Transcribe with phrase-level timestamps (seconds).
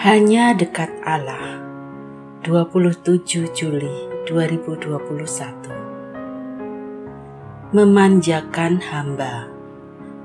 [0.00, 1.60] Hanya dekat Allah.
[2.40, 4.96] 27 Juli 2021
[7.76, 9.52] Memanjakan hamba.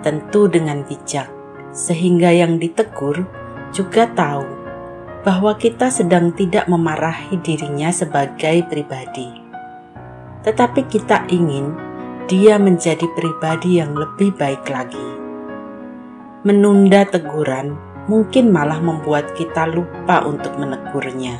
[0.00, 1.28] tentu dengan bijak,
[1.70, 3.24] sehingga yang ditegur
[3.70, 4.44] juga tahu
[5.22, 9.28] bahwa kita sedang tidak memarahi dirinya sebagai pribadi,
[10.42, 11.76] tetapi kita ingin
[12.24, 15.08] dia menjadi pribadi yang lebih baik lagi.
[16.40, 17.76] Menunda teguran
[18.08, 21.36] mungkin malah membuat kita lupa untuk menegurnya,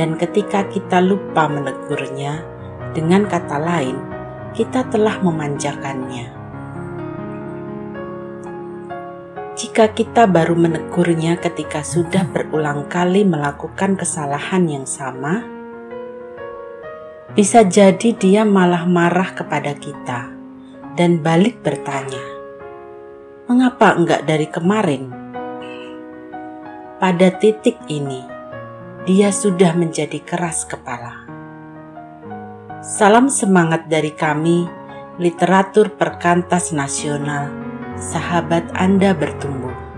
[0.00, 2.40] dan ketika kita lupa menegurnya,
[2.96, 3.96] dengan kata lain,
[4.56, 6.41] kita telah memanjakannya.
[9.52, 15.44] Jika kita baru menegurnya ketika sudah berulang kali melakukan kesalahan yang sama,
[17.36, 20.32] bisa jadi dia malah marah kepada kita
[20.96, 22.24] dan balik bertanya,
[23.44, 25.12] "Mengapa enggak dari kemarin?"
[26.96, 28.24] Pada titik ini,
[29.04, 31.28] dia sudah menjadi keras kepala.
[32.80, 34.64] Salam semangat dari kami,
[35.20, 37.61] literatur perkantas nasional
[38.02, 39.91] sahabat Anda bertumbuh.